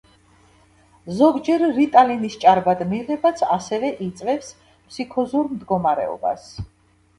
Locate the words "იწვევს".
4.09-4.51